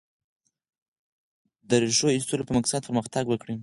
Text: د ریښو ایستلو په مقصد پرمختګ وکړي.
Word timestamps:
د 1.69 1.71
ریښو 1.81 2.07
ایستلو 2.15 2.47
په 2.47 2.53
مقصد 2.57 2.81
پرمختګ 2.87 3.23
وکړي. 3.29 3.55